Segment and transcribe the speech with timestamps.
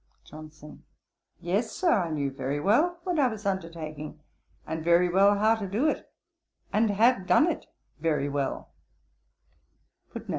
[0.25, 0.83] JOHNSON.
[1.39, 4.19] 'Yes, Sir, I knew very well what I was undertaking,
[4.65, 6.11] and very well how to do it,
[6.73, 7.67] and have done it
[7.99, 8.71] very well.'